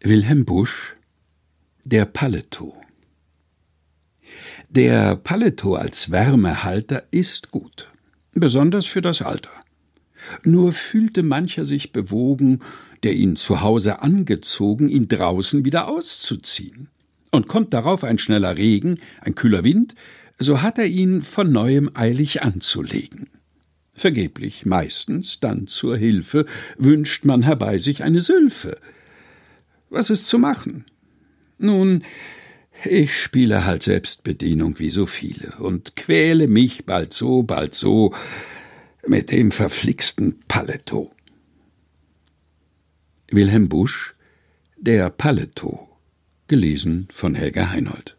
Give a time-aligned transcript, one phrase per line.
[0.00, 0.94] Wilhelm Busch
[1.82, 2.72] Der Paletot
[4.68, 7.88] Der Paletot als Wärmehalter ist gut,
[8.32, 9.50] besonders für das Alter.
[10.44, 12.60] Nur fühlte mancher sich bewogen,
[13.02, 16.88] der ihn zu Hause angezogen, ihn draußen wieder auszuziehen.
[17.32, 19.96] Und kommt darauf ein schneller Regen, ein kühler Wind,
[20.38, 23.30] so hat er ihn von neuem eilig anzulegen.
[23.94, 26.46] Vergeblich, meistens dann zur Hilfe
[26.76, 28.78] wünscht man herbei sich eine Sülfe,
[29.90, 30.84] was ist zu machen?
[31.58, 32.04] Nun,
[32.84, 38.14] ich spiele halt Selbstbedienung wie so viele und quäle mich bald so, bald so
[39.06, 41.10] mit dem verflixten Paletot.
[43.30, 44.14] Wilhelm Busch
[44.76, 45.80] Der Paletot
[46.46, 48.17] gelesen von Helga Heinold